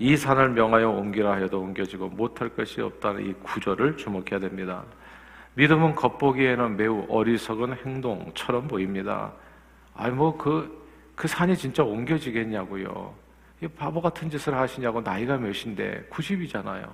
이 0.00 0.16
산을 0.16 0.48
명하여 0.48 0.88
옮기라 0.88 1.32
하여도 1.32 1.60
옮겨지고 1.60 2.08
못할 2.08 2.48
것이 2.48 2.80
없다는 2.80 3.26
이 3.26 3.34
구절을 3.42 3.98
주목해야 3.98 4.40
됩니다. 4.40 4.82
믿음은 5.54 5.94
겉보기에는 5.94 6.78
매우 6.78 7.04
어리석은 7.10 7.76
행동처럼 7.84 8.66
보입니다. 8.66 9.30
아니 9.94 10.14
뭐그그 10.14 10.86
그 11.14 11.28
산이 11.28 11.54
진짜 11.54 11.82
옮겨지겠냐고요. 11.82 13.12
이 13.62 13.68
바보 13.68 14.00
같은 14.00 14.30
짓을 14.30 14.54
하시냐고 14.54 15.02
나이가 15.02 15.36
몇인데 15.36 16.06
90이잖아요. 16.10 16.88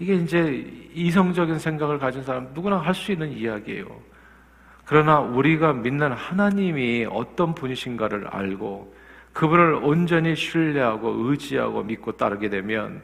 이게 0.00 0.16
이제 0.16 0.68
이성적인 0.92 1.60
생각을 1.60 2.00
가진 2.00 2.24
사람 2.24 2.50
누구나 2.52 2.78
할 2.78 2.92
수 2.92 3.12
있는 3.12 3.30
이야기예요. 3.30 3.86
그러나 4.84 5.20
우리가 5.20 5.74
믿는 5.74 6.10
하나님이 6.10 7.06
어떤 7.08 7.54
분이신가를 7.54 8.26
알고 8.26 8.99
그분을 9.32 9.74
온전히 9.74 10.34
신뢰하고 10.34 11.08
의지하고 11.28 11.82
믿고 11.82 12.12
따르게 12.12 12.48
되면 12.48 13.02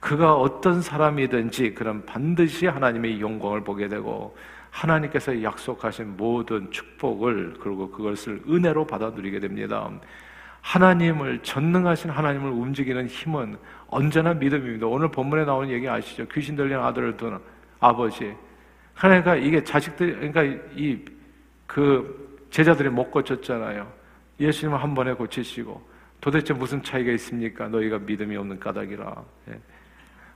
그가 0.00 0.34
어떤 0.34 0.80
사람이든지 0.80 1.74
그런 1.74 2.04
반드시 2.06 2.66
하나님의 2.66 3.20
영광을 3.20 3.62
보게 3.62 3.88
되고 3.88 4.36
하나님께서 4.70 5.42
약속하신 5.42 6.16
모든 6.16 6.70
축복을 6.70 7.54
그리고 7.60 7.90
그것을 7.90 8.42
은혜로 8.48 8.86
받아 8.86 9.10
누리게 9.10 9.40
됩니다. 9.40 9.90
하나님을 10.62 11.42
전능하신 11.42 12.10
하나님을 12.10 12.50
움직이는 12.50 13.06
힘은 13.06 13.56
언제나 13.88 14.34
믿음입니다. 14.34 14.86
오늘 14.86 15.10
본문에 15.10 15.44
나오는 15.44 15.70
얘기 15.70 15.88
아시죠? 15.88 16.26
귀신 16.28 16.56
들린 16.56 16.78
아들을 16.78 17.16
둔 17.16 17.40
아버지. 17.80 18.34
그러니까 18.94 19.36
이게 19.36 19.62
자식들 19.64 20.16
그러니까 20.16 20.42
이 20.76 21.20
그 21.70 22.46
제자들이 22.50 22.88
못 22.88 23.12
고쳤잖아요. 23.12 23.86
예수님은 24.40 24.78
한 24.78 24.94
번에 24.94 25.12
고치시고 25.12 25.80
도대체 26.20 26.52
무슨 26.52 26.82
차이가 26.82 27.12
있습니까? 27.12 27.68
너희가 27.68 27.98
믿음이 27.98 28.36
없는 28.36 28.58
까닭이라. 28.58 29.22
예. 29.50 29.60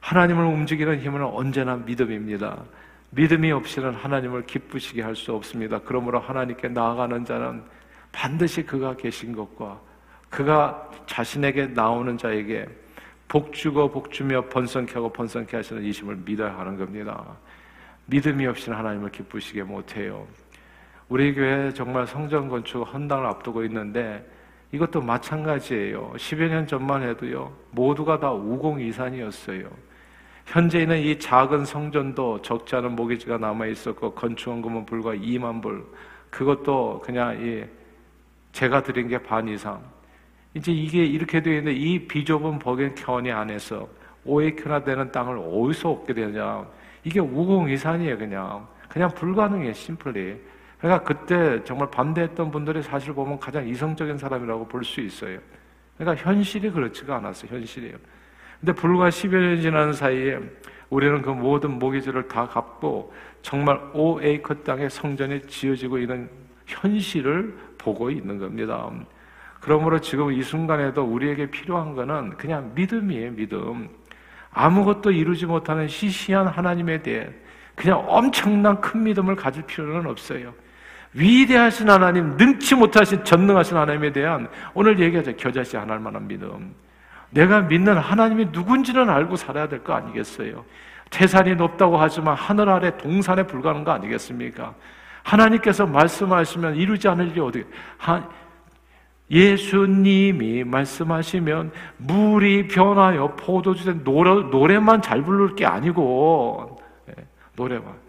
하나님을 0.01 0.45
움직이는 0.45 1.01
힘은 1.01 1.23
언제나 1.25 1.77
믿음입니다. 1.77 2.63
믿음이 3.11 3.51
없이는 3.53 3.95
하나님을 3.95 4.45
기쁘시게 4.47 5.03
할 5.03 5.15
수 5.17 5.33
없습니다. 5.35 5.81
그러므로 5.85 6.21
하나님께 6.21 6.69
나아가는 6.69 7.25
자는 7.25 7.63
반드시 8.13 8.65
그가 8.65 8.97
계신 8.97 9.35
것과 9.35 9.81
그가 10.29 10.91
자신에게 11.07 11.69
나오는 11.69 12.19
자에게 12.19 12.67
복주고 13.29 13.91
복주며 13.91 14.47
번성케 14.49 14.95
하고 14.95 15.13
번성케 15.13 15.57
하시는 15.57 15.83
이심을 15.83 16.17
믿어야 16.25 16.59
하는 16.59 16.77
겁니다. 16.77 17.25
믿음이 18.07 18.47
없이는 18.47 18.77
하나님을 18.77 19.11
기쁘시게 19.11 19.63
못해요. 19.63 20.27
우리 21.09 21.35
교회 21.35 21.73
정말 21.73 22.07
성전 22.07 22.49
건축 22.49 22.83
헌당을 22.83 23.27
앞두고 23.27 23.65
있는데 23.65 24.25
이것도 24.73 25.01
마찬가지예요. 25.03 26.13
10여 26.17 26.49
년 26.49 26.67
전만 26.67 27.03
해도요, 27.03 27.53
모두가 27.71 28.19
다 28.19 28.33
우공 28.33 28.81
이산이었어요. 28.81 29.69
현재는 30.47 30.99
이 30.99 31.19
작은 31.19 31.65
성전도 31.65 32.43
적지 32.43 32.77
않은 32.77 32.97
모기지가 32.97 33.39
남아 33.39 33.67
있었고 33.67 34.13
건축원금은 34.15 34.85
불과 34.87 35.15
2만 35.15 35.63
불. 35.63 35.85
그것도 36.31 37.03
그냥 37.05 37.41
이 37.41 37.65
제가 38.53 38.83
드린 38.83 39.09
게 39.09 39.19
반 39.19 39.47
이상. 39.49 39.81
이제 40.55 40.71
이게 40.73 41.05
이렇게 41.05 41.41
되어 41.43 41.55
있는데 41.59 41.79
이 41.79 42.07
비좁은 42.07 42.59
버겐 42.59 42.95
캐원이 42.95 43.31
안에서 43.31 43.89
5에큐나 44.27 44.85
되는 44.85 45.11
땅을 45.13 45.39
어디서 45.39 45.91
얻게 45.91 46.15
되냐? 46.15 46.67
이게 47.05 47.21
우공이산이에요, 47.21 48.19
그냥. 48.19 48.67
그냥 48.89 49.11
불가능해, 49.11 49.73
심플리. 49.73 50.41
그러니까 50.85 51.03
그때 51.03 51.65
정말 51.65 51.91
반대했던 51.91 52.51
분들이 52.51 52.83
사실 52.83 53.15
보면 53.15 53.41
가장 53.41 53.67
이성적인 53.67 54.19
사람이라고 54.19 54.69
볼 54.69 54.85
수 54.85 55.01
있어요. 55.01 55.39
그러니까 55.97 56.23
현실이 56.23 56.71
그렇지가 56.73 57.17
않았어요. 57.17 57.57
현실이에요. 57.57 57.97
근데 58.61 58.73
불과 58.75 59.09
10여 59.09 59.31
년 59.31 59.61
지난 59.63 59.95
사이에 59.95 60.39
우리는 60.91 61.23
그 61.23 61.31
모든 61.31 61.79
모기지를 61.79 62.29
다 62.29 62.47
갚고 62.47 63.15
정말 63.41 63.81
5에이커 63.95 64.63
땅에 64.63 64.87
성전이 64.91 65.47
지어지고 65.47 66.01
있는 66.01 66.29
현실을 66.67 67.57
보고 67.79 68.11
있는 68.11 68.39
겁니다. 68.39 68.91
그러므로 69.61 69.99
지금 69.99 70.33
이 70.33 70.43
순간에도 70.43 71.03
우리에게 71.03 71.51
필요한 71.51 71.95
것은 71.95 72.37
그냥 72.37 72.73
믿음이에요, 72.75 73.31
믿음. 73.31 73.89
아무것도 74.51 75.13
이루지 75.13 75.47
못하는 75.47 75.89
시시한 75.89 76.47
하나님에 76.47 77.01
대해 77.01 77.31
그냥 77.75 78.05
엄청난 78.07 78.79
큰 78.83 79.03
믿음을 79.03 79.35
가질 79.35 79.63
필요는 79.63 80.11
없어요. 80.11 80.53
위대하신 81.15 81.89
하나님, 81.89 82.37
능치 82.37 82.75
못하신 82.75 83.25
전능하신 83.25 83.77
하나님에 83.77 84.13
대한 84.13 84.49
오늘 84.75 84.99
얘기하자 84.99 85.33
겨자씨 85.37 85.77
하나님 85.77 86.03
만한 86.05 86.27
믿음. 86.27 86.75
내가 87.31 87.61
믿는 87.63 87.97
하나님이 87.97 88.49
누군지는 88.53 89.09
알고 89.09 89.37
살아야 89.37 89.69
될 89.69 89.83
거 89.83 89.95
아니겠어요? 89.95 90.65
태산이 91.11 91.55
높다고 91.55 91.97
하지만 91.97 92.35
하늘 92.35 92.69
아래 92.69 92.97
동산에 92.97 93.45
불과한 93.45 93.85
거 93.85 93.93
아니겠습니까? 93.93 94.75
하나님께서 95.23 95.87
말씀하시면 95.87 96.77
이루지 96.77 97.09
않을 97.09 97.29
일이 97.29 97.41
어디, 97.41 97.65
하, 97.99 98.29
예수님이 99.31 100.65
말씀하시면 100.65 101.73
물이 101.97 102.69
변하여 102.69 103.35
포도주된 103.37 104.05
노래, 104.05 104.31
노래만 104.31 105.01
잘 105.01 105.23
부를 105.23 105.55
게 105.57 105.65
아니고, 105.65 106.81
네, 107.07 107.15
노래만. 107.57 108.04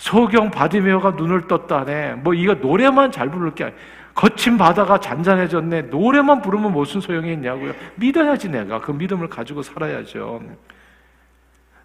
소경 0.00 0.50
바디메어가 0.50 1.10
눈을 1.10 1.46
떴다네. 1.46 2.14
뭐 2.14 2.32
이거 2.32 2.54
노래만 2.54 3.12
잘 3.12 3.30
부를 3.30 3.54
게 3.54 3.64
아니야. 3.64 3.76
거친 4.14 4.56
바다가 4.56 4.98
잔잔해졌네. 4.98 5.82
노래만 5.82 6.40
부르면 6.40 6.72
무슨 6.72 7.02
소용이 7.02 7.34
있냐고요. 7.34 7.74
믿어야지 7.96 8.48
내가. 8.48 8.80
그 8.80 8.92
믿음을 8.92 9.28
가지고 9.28 9.60
살아야죠. 9.60 10.40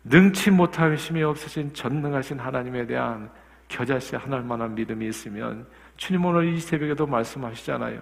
능치 0.05 0.51
못할 0.51 0.95
힘이 0.95 1.23
없으신 1.23 1.73
전능하신 1.73 2.39
하나님에 2.39 2.87
대한 2.87 3.29
겨자씨 3.67 4.15
하나만한 4.15 4.75
믿음이 4.75 5.05
있으면 5.09 5.67
주님 5.97 6.23
오늘 6.23 6.45
이 6.47 6.57
새벽에도 6.57 7.05
말씀하시잖아요. 7.05 7.99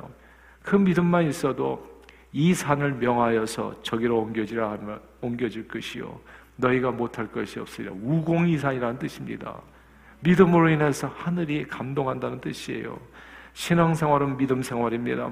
그 0.62 0.76
믿음만 0.76 1.28
있어도 1.30 2.04
이 2.32 2.54
산을 2.54 2.94
명하여서 2.94 3.82
저기로 3.82 4.20
옮겨지라 4.20 4.74
하면 4.74 5.00
옮겨질 5.22 5.68
것이요. 5.68 6.20
너희가 6.58 6.92
못할 6.92 7.26
것이 7.32 7.60
없으리라. 7.60 7.94
우공이산이라는 8.00 9.00
뜻입니다. 9.00 9.60
믿음으로 10.24 10.70
인해서 10.70 11.08
하늘이 11.16 11.68
감동한다는 11.68 12.40
뜻이에요. 12.40 12.98
신앙생활은 13.54 14.38
믿음 14.38 14.64
생활입니다. 14.64 15.30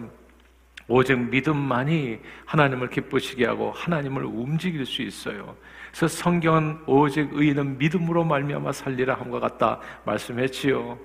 오직 0.87 1.17
믿음만이 1.17 2.19
하나님을 2.45 2.89
기쁘시게 2.89 3.45
하고 3.45 3.71
하나님을 3.71 4.25
움직일 4.25 4.85
수 4.85 5.01
있어요. 5.01 5.55
그래서 5.91 6.07
성경은 6.07 6.79
오직 6.85 7.29
의인은 7.31 7.77
믿음으로 7.77 8.25
말미암아 8.25 8.73
살리라 8.73 9.15
함과 9.15 9.39
같다 9.39 9.79
말씀했지요. 10.05 10.97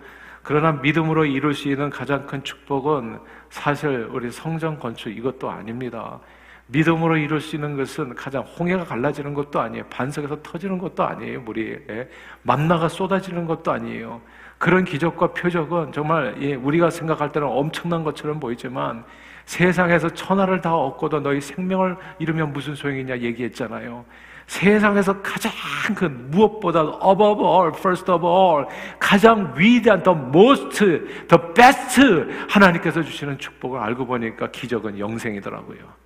그러나 0.42 0.72
믿음으로 0.72 1.24
이룰 1.24 1.54
수 1.54 1.68
있는 1.68 1.90
가장 1.90 2.26
큰 2.26 2.42
축복은 2.42 3.18
사실 3.50 4.08
우리 4.10 4.30
성전 4.30 4.78
건축 4.78 5.10
이것도 5.10 5.50
아닙니다. 5.50 6.20
믿음으로 6.68 7.16
이룰 7.16 7.40
수 7.40 7.56
있는 7.56 7.76
것은 7.76 8.14
가장 8.14 8.42
홍해가 8.42 8.84
갈라지는 8.84 9.34
것도 9.34 9.60
아니에요. 9.60 9.84
반석에서 9.88 10.42
터지는 10.42 10.78
것도 10.78 11.04
아니에요. 11.04 11.40
물이 11.42 11.78
예. 11.90 12.08
만나가 12.42 12.88
쏟아지는 12.88 13.46
것도 13.46 13.70
아니에요. 13.70 14.20
그런 14.58 14.84
기적과 14.84 15.32
표적은 15.32 15.92
정말 15.92 16.36
예, 16.40 16.54
우리가 16.54 16.90
생각할 16.90 17.30
때는 17.30 17.46
엄청난 17.46 18.02
것처럼 18.02 18.40
보이지만 18.40 19.04
세상에서 19.44 20.08
천하를 20.10 20.60
다 20.60 20.74
얻고도 20.74 21.20
너희 21.20 21.40
생명을 21.40 21.96
잃으면 22.18 22.52
무슨 22.52 22.74
소용이냐 22.74 23.18
얘기했잖아요. 23.18 24.04
세상에서 24.46 25.22
가장 25.22 25.52
그 25.94 26.04
무엇보다 26.04 26.80
above 26.80 27.44
all, 27.44 27.72
first 27.74 28.10
of 28.10 28.24
all, 28.24 28.66
가장 28.98 29.54
위대한 29.56 30.02
the 30.02 30.18
most, 30.18 30.80
the 30.80 31.54
best 31.54 32.00
하나님께서 32.48 33.02
주시는 33.02 33.38
축복을 33.38 33.78
알고 33.78 34.06
보니까 34.06 34.50
기적은 34.50 34.98
영생이더라고요. 34.98 36.05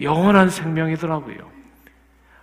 영원한 0.00 0.50
생명이더라고요. 0.50 1.36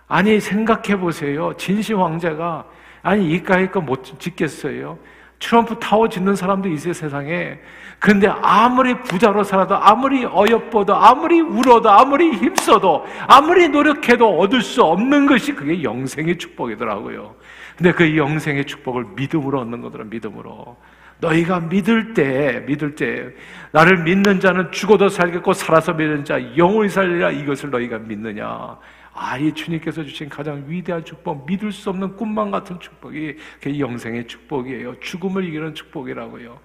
아니 0.08 0.40
생각해 0.40 0.98
보세요. 0.98 1.52
진심 1.56 2.00
황제가 2.00 2.64
아니 3.02 3.32
이까이 3.32 3.70
거못 3.70 4.18
짓겠어요. 4.18 4.98
트럼프 5.38 5.78
타워 5.78 6.08
짓는 6.08 6.34
사람도 6.34 6.68
있어요, 6.68 6.92
세상에. 6.92 7.58
그런데 7.98 8.26
아무리 8.26 8.94
부자로 9.02 9.44
살아도, 9.44 9.76
아무리 9.76 10.24
어여뻐도, 10.24 10.94
아무리 10.94 11.40
울어도, 11.40 11.90
아무리 11.90 12.32
힘써도, 12.32 13.06
아무리 13.26 13.68
노력해도 13.68 14.38
얻을 14.38 14.62
수 14.62 14.82
없는 14.82 15.26
것이 15.26 15.54
그게 15.54 15.82
영생의 15.82 16.38
축복이더라고요. 16.38 17.34
근데 17.76 17.92
그 17.92 18.16
영생의 18.16 18.64
축복을 18.64 19.06
믿음으로 19.14 19.60
얻는 19.60 19.82
거더라, 19.82 20.04
믿음으로. 20.04 20.76
너희가 21.18 21.60
믿을 21.60 22.14
때, 22.14 22.64
믿을 22.66 22.94
때, 22.94 23.30
나를 23.72 24.02
믿는 24.02 24.40
자는 24.40 24.70
죽어도 24.70 25.08
살겠고, 25.08 25.52
살아서 25.52 25.94
믿는 25.94 26.24
자, 26.24 26.38
영원히 26.56 26.88
살리라 26.88 27.30
이것을 27.30 27.70
너희가 27.70 27.98
믿느냐. 27.98 28.78
아, 29.18 29.38
이 29.38 29.50
주님께서 29.52 30.04
주신 30.04 30.28
가장 30.28 30.64
위대한 30.66 31.02
축복, 31.02 31.46
믿을 31.46 31.72
수 31.72 31.88
없는 31.88 32.16
꿈만 32.16 32.50
같은 32.50 32.78
축복이 32.78 33.36
그 33.62 33.80
영생의 33.80 34.26
축복이에요. 34.26 35.00
죽음을 35.00 35.42
이기는 35.44 35.74
축복이라고요. 35.74 36.58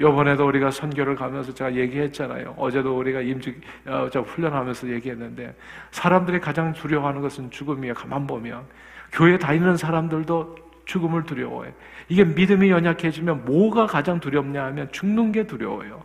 요번에도 0.00 0.46
우리가 0.46 0.72
선교를 0.72 1.14
가면서 1.14 1.54
제가 1.54 1.74
얘기했잖아요. 1.74 2.54
어제도 2.56 2.98
우리가 2.98 3.20
임직, 3.20 3.60
어, 3.86 4.08
저 4.10 4.20
훈련하면서 4.20 4.88
얘기했는데, 4.90 5.54
사람들이 5.92 6.40
가장 6.40 6.72
두려워하는 6.72 7.20
것은 7.20 7.50
죽음이에요. 7.50 7.94
가만 7.94 8.26
보면. 8.26 8.64
교회 9.12 9.38
다니는 9.38 9.76
사람들도 9.76 10.56
죽음을 10.84 11.24
두려워해. 11.24 11.72
이게 12.08 12.24
믿음이 12.24 12.70
연약해지면 12.70 13.44
뭐가 13.44 13.86
가장 13.86 14.20
두렵냐 14.20 14.64
하면 14.66 14.90
죽는 14.92 15.32
게 15.32 15.46
두려워요. 15.46 16.02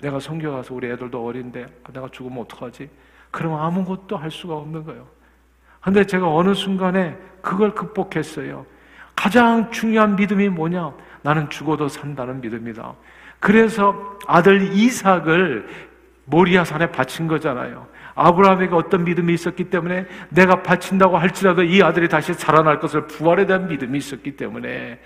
내가 0.00 0.18
선교 0.18 0.52
가서 0.52 0.74
우리 0.74 0.88
애들도 0.90 1.24
어린데, 1.24 1.66
아, 1.84 1.92
내가 1.92 2.08
죽으면 2.10 2.38
어떡하지? 2.42 2.88
그럼 3.30 3.54
아무것도 3.54 4.16
할 4.16 4.30
수가 4.30 4.54
없는 4.54 4.84
거예요. 4.84 5.06
근데 5.80 6.04
제가 6.04 6.32
어느 6.32 6.54
순간에 6.54 7.16
그걸 7.40 7.74
극복했어요. 7.74 8.66
가장 9.16 9.70
중요한 9.70 10.16
믿음이 10.16 10.48
뭐냐? 10.48 10.92
나는 11.22 11.48
죽어도 11.50 11.88
산다는 11.88 12.40
믿음이다. 12.40 12.94
그래서 13.38 14.18
아들 14.26 14.74
이삭을 14.74 15.68
모리아산에 16.26 16.90
바친 16.92 17.26
거잖아요. 17.26 17.86
아브라함에게 18.14 18.74
어떤 18.74 19.04
믿음이 19.04 19.32
있었기 19.34 19.64
때문에 19.64 20.06
내가 20.30 20.62
바친다고 20.62 21.16
할지라도 21.18 21.62
이 21.62 21.82
아들이 21.82 22.08
다시 22.08 22.34
살아날 22.34 22.80
것을 22.80 23.06
부활에 23.06 23.46
대한 23.46 23.68
믿음이 23.68 23.98
있었기 23.98 24.36
때문에 24.36 24.98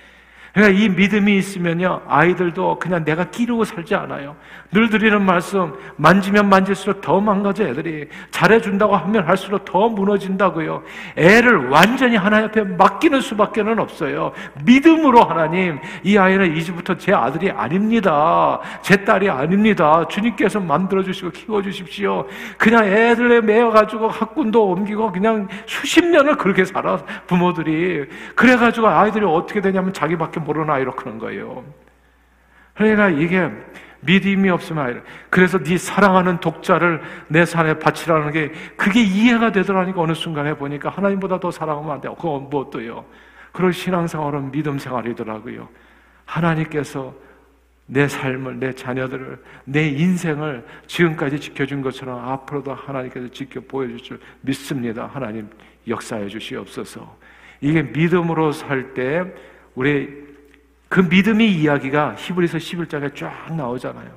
그러니까 0.54 0.80
이 0.80 0.88
믿음이 0.88 1.36
있으면요, 1.36 2.02
아이들도 2.06 2.78
그냥 2.78 3.04
내가 3.04 3.24
끼르고 3.24 3.64
살지 3.64 3.96
않아요. 3.96 4.36
늘 4.70 4.88
드리는 4.88 5.20
말씀, 5.20 5.72
만지면 5.96 6.48
만질수록 6.48 7.00
더 7.00 7.20
망가져, 7.20 7.64
애들이. 7.64 8.08
잘해준다고 8.30 8.94
하면 8.94 9.26
할수록 9.26 9.64
더 9.64 9.88
무너진다고요. 9.88 10.84
애를 11.16 11.70
완전히 11.70 12.14
하나님 12.14 12.46
앞에 12.46 12.62
맡기는 12.62 13.20
수밖에 13.20 13.64
는 13.64 13.80
없어요. 13.80 14.30
믿음으로 14.64 15.24
하나님, 15.24 15.80
이 16.04 16.16
아이는 16.16 16.56
이제부터 16.56 16.96
제 16.98 17.12
아들이 17.12 17.50
아닙니다. 17.50 18.60
제 18.80 19.04
딸이 19.04 19.28
아닙니다. 19.28 20.06
주님께서 20.06 20.60
만들어주시고 20.60 21.30
키워주십시오. 21.30 22.28
그냥 22.58 22.84
애들에 22.84 23.40
매여가지고 23.40 24.08
학군도 24.08 24.70
옮기고 24.70 25.10
그냥 25.10 25.48
수십 25.66 26.04
년을 26.04 26.36
그렇게 26.36 26.64
살아, 26.64 26.98
부모들이. 27.26 28.06
그래가지고 28.36 28.86
아이들이 28.86 29.24
어떻게 29.24 29.60
되냐면 29.60 29.92
자기밖에 29.92 30.43
모르나 30.44 30.78
이렇게 30.78 31.04
하는 31.04 31.18
거예요. 31.18 31.64
그러니까 32.74 33.08
이게 33.08 33.50
믿음이 34.00 34.50
없으면 34.50 35.02
그래서 35.30 35.58
네 35.58 35.78
사랑하는 35.78 36.38
독자를 36.38 37.00
내 37.28 37.44
산에 37.44 37.78
바치라는 37.78 38.32
게 38.32 38.52
그게 38.76 39.02
이해가 39.02 39.52
되더라니까 39.52 40.00
어느 40.00 40.12
순간에 40.12 40.54
보니까 40.54 40.90
하나님보다 40.90 41.40
더 41.40 41.50
사랑하면 41.50 41.90
안 41.90 42.00
돼요. 42.00 42.14
그건 42.14 42.50
무엇도요. 42.50 43.04
그런 43.52 43.72
신앙생활은 43.72 44.50
믿음 44.50 44.78
생활이더라고요. 44.78 45.68
하나님께서 46.26 47.14
내 47.86 48.08
삶을, 48.08 48.58
내 48.58 48.72
자녀들을, 48.72 49.42
내 49.64 49.88
인생을 49.88 50.64
지금까지 50.86 51.38
지켜준 51.38 51.82
것처럼 51.82 52.26
앞으로도 52.28 52.74
하나님께서 52.74 53.28
지켜 53.28 53.60
보여줄 53.60 53.98
줄 53.98 54.20
믿습니다. 54.40 55.08
하나님 55.12 55.48
역사해 55.86 56.28
주시옵소서. 56.28 57.16
이게 57.60 57.82
믿음으로 57.82 58.52
살 58.52 58.94
때 58.94 59.24
우리 59.74 60.24
그 60.88 61.00
믿음의 61.00 61.50
이야기가 61.52 62.14
히브리서 62.16 62.58
11장에 62.58 63.14
쫙 63.16 63.54
나오잖아요. 63.54 64.10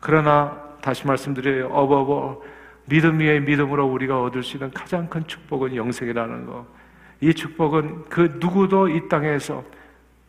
그러나 0.00 0.62
다시 0.80 1.06
말씀드려요. 1.06 1.68
어버버 1.68 2.42
믿음 2.86 3.18
위에 3.18 3.40
믿음으로 3.40 3.86
우리가 3.86 4.22
얻을 4.22 4.42
수 4.42 4.56
있는 4.56 4.70
가장 4.70 5.08
큰 5.08 5.26
축복은 5.26 5.76
영생이라는 5.76 6.46
거. 6.46 6.66
이 7.20 7.34
축복은 7.34 8.04
그 8.08 8.38
누구도 8.40 8.88
이 8.88 9.08
땅에서 9.08 9.64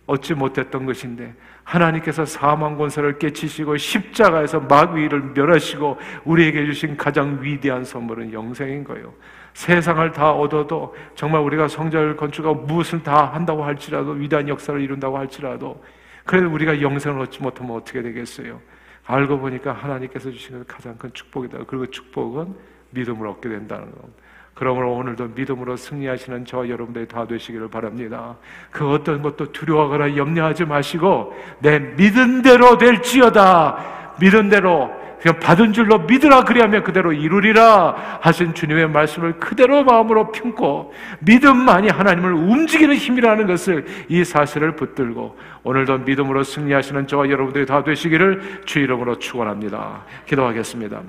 얻지 0.09 0.33
못했던 0.33 0.85
것인데 0.85 1.35
하나님께서 1.63 2.25
사망 2.25 2.77
권세를 2.77 3.19
깨치시고 3.19 3.77
십자가에서 3.77 4.59
마귀를 4.61 5.33
멸하시고 5.35 5.97
우리에게 6.25 6.65
주신 6.65 6.97
가장 6.97 7.39
위대한 7.41 7.83
선물은 7.85 8.33
영생인 8.33 8.83
거예요. 8.83 9.13
세상을 9.53 10.11
다 10.11 10.31
얻어도 10.31 10.95
정말 11.13 11.41
우리가 11.41 11.67
성전을 11.67 12.17
건축하고 12.17 12.61
무엇을 12.61 13.03
다 13.03 13.25
한다고 13.25 13.63
할지라도 13.63 14.11
위대한 14.11 14.47
역사를 14.47 14.79
이룬다고 14.81 15.17
할지라도 15.17 15.83
그래도 16.25 16.49
우리가 16.49 16.81
영생을 16.81 17.21
얻지 17.21 17.41
못하면 17.43 17.75
어떻게 17.75 18.01
되겠어요? 18.01 18.61
알고 19.05 19.39
보니까 19.39 19.73
하나님께서 19.73 20.31
주시는 20.31 20.65
가장 20.67 20.97
큰 20.97 21.11
축복이다. 21.13 21.59
그리고 21.67 21.85
축복은 21.87 22.55
믿음을 22.91 23.27
얻게 23.27 23.49
된다는 23.49 23.91
겁니다. 23.91 24.23
그러므로 24.59 24.93
오늘도 24.93 25.29
믿음으로 25.35 25.77
승리하시는 25.77 26.43
저 26.43 26.67
여러분들이 26.67 27.07
다 27.07 27.25
되시기를 27.25 27.69
바랍니다. 27.69 28.35
그 28.71 28.91
어떤 28.91 29.21
것도 29.21 29.53
두려워하거나 29.53 30.17
염려하지 30.17 30.65
마시고 30.65 31.33
내 31.59 31.79
믿은 31.79 32.41
대로 32.41 32.77
될지어다. 32.77 34.15
믿은 34.19 34.49
대로 34.49 34.91
그냥 35.21 35.39
받은 35.39 35.71
줄로 35.71 35.99
믿으라 35.99 36.43
그리하면 36.43 36.83
그대로 36.83 37.13
이루리라 37.13 38.19
하신 38.19 38.53
주님의 38.53 38.89
말씀을 38.89 39.39
그대로 39.39 39.85
마음으로 39.85 40.33
품고 40.33 40.93
믿음만이 41.19 41.87
하나님을 41.87 42.33
움직이는 42.33 42.95
힘이라는 42.95 43.47
것을 43.47 43.85
이 44.09 44.25
사실을 44.25 44.75
붙들고 44.75 45.37
오늘도 45.63 45.99
믿음으로 45.99 46.43
승리하시는 46.43 47.07
저와 47.07 47.29
여러분들이 47.29 47.65
다 47.65 47.85
되시기를 47.85 48.63
주 48.65 48.79
이름으로 48.79 49.19
축원합니다. 49.19 50.03
기도하겠습니다. 50.25 51.01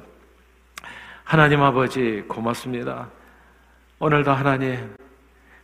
하나님 1.25 1.63
아버지 1.63 2.23
고맙습니다. 2.29 3.09
오늘도 4.03 4.33
하나님 4.33 4.97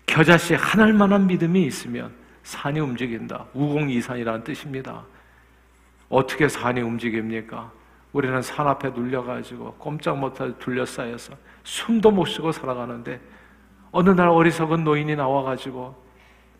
겨자씨 0.04 0.54
하늘만한 0.56 1.26
믿음이 1.26 1.64
있으면 1.64 2.12
산이 2.42 2.78
움직인다. 2.80 3.46
우공이산이라는 3.54 4.44
뜻입니다. 4.44 5.02
어떻게 6.10 6.46
산이 6.46 6.82
움직입니까? 6.82 7.72
우리는 8.12 8.42
산 8.42 8.68
앞에 8.68 8.90
눌려가지고 8.90 9.76
꼼짝 9.78 10.18
못하게 10.18 10.52
둘러싸여서 10.58 11.32
숨도 11.64 12.10
못 12.10 12.26
쉬고 12.26 12.52
살아가는데 12.52 13.18
어느 13.90 14.10
날 14.10 14.28
어리석은 14.28 14.84
노인이 14.84 15.16
나와가지고 15.16 15.96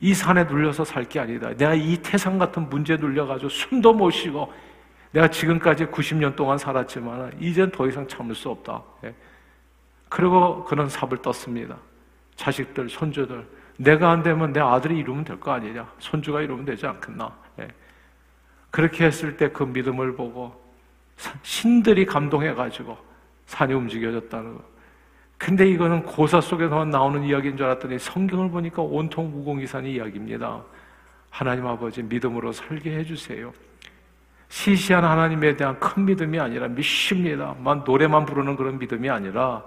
이 0.00 0.14
산에 0.14 0.44
눌려서 0.44 0.82
살 0.84 1.04
게 1.04 1.20
아니다. 1.20 1.54
내가 1.54 1.74
이 1.74 1.98
태산 1.98 2.38
같은 2.38 2.70
문제에 2.70 2.96
눌려가지고 2.96 3.50
숨도 3.50 3.92
못 3.92 4.10
쉬고 4.12 4.50
내가 5.12 5.28
지금까지 5.28 5.86
90년 5.86 6.36
동안 6.36 6.56
살았지만 6.56 7.34
이젠 7.38 7.70
더 7.70 7.86
이상 7.86 8.08
참을 8.08 8.34
수 8.34 8.48
없다. 8.48 8.82
예. 10.16 10.22
그리고 10.22 10.64
그는 10.64 10.88
삽을 10.88 11.18
떴습니다. 11.22 11.76
자식들, 12.36 12.88
손주들. 12.88 13.46
내가 13.78 14.10
안 14.10 14.22
되면 14.22 14.52
내 14.52 14.60
아들이 14.60 14.98
이루면 14.98 15.24
될 15.24 15.38
거 15.38 15.52
아니냐. 15.52 15.86
손주가 15.98 16.40
이루면 16.40 16.64
되지 16.64 16.86
않겠나. 16.86 17.30
예. 17.60 17.68
그렇게 18.70 19.04
했을 19.06 19.36
때 19.36 19.48
그 19.52 19.62
믿음을 19.64 20.16
보고 20.16 20.54
신들이 21.42 22.04
감동해가지고 22.06 22.96
산이 23.46 23.74
움직여졌다는 23.74 24.54
거. 24.54 24.64
근데 25.38 25.68
이거는 25.68 26.02
고사 26.02 26.40
속에서 26.40 26.84
나오는 26.86 27.22
이야기인 27.22 27.56
줄 27.56 27.66
알았더니 27.66 27.98
성경을 27.98 28.50
보니까 28.50 28.82
온통 28.82 29.30
무공이산의 29.30 29.92
이야기입니다. 29.92 30.62
하나님 31.30 31.66
아버지 31.66 32.02
믿음으로 32.02 32.52
살게 32.52 32.96
해주세요. 32.98 33.52
시시한 34.48 35.04
하나님에 35.04 35.56
대한 35.56 35.78
큰 35.78 36.04
믿음이 36.06 36.40
아니라 36.40 36.68
믿습니다. 36.68 37.54
만 37.58 37.82
노래만 37.84 38.24
부르는 38.24 38.56
그런 38.56 38.78
믿음이 38.78 39.10
아니라 39.10 39.62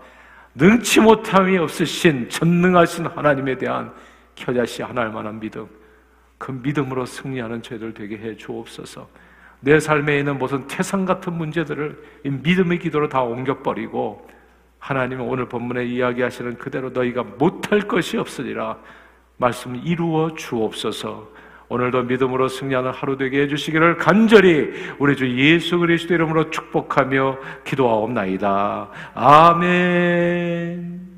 능치 0.60 1.00
못함이 1.00 1.58
없으신 1.58 2.30
전능하신 2.30 3.06
하나님에 3.06 3.58
대한 3.58 3.94
겨자씨 4.36 4.84
하나일 4.84 5.10
만한 5.10 5.40
믿음 5.40 5.68
그 6.38 6.52
믿음으로 6.52 7.06
승리하는 7.06 7.62
죄들 7.62 7.94
되게 7.94 8.18
해 8.18 8.36
주옵소서. 8.36 9.08
내 9.62 9.80
삶에 9.80 10.20
있는 10.20 10.38
무슨 10.38 10.68
태산 10.68 11.06
같은 11.06 11.34
문제들을 11.34 12.02
믿음의 12.24 12.80
기도로 12.80 13.10
다 13.10 13.22
옮겨버리고 13.24 14.28
하나님은 14.80 15.26
오늘 15.26 15.48
본문에 15.48 15.86
이야기하시는 15.86 16.58
그대로 16.58 16.90
너희가 16.90 17.24
못할 17.24 17.82
것이 17.82 18.18
없으리라 18.18 18.78
말씀 19.38 19.76
이루어 19.76 20.34
주옵소서 20.36 21.30
오늘도 21.70 22.04
믿음으로 22.04 22.48
승리하는 22.48 22.92
하루 22.92 23.16
되게 23.16 23.44
해주시기를 23.44 23.98
간절히 23.98 24.72
우리 24.98 25.16
주 25.16 25.30
예수 25.38 25.78
그리스도 25.78 26.16
이름으로 26.16 26.50
축복하며 26.50 27.38
기도하옵나이다. 27.64 28.90
아멘. 29.14 31.09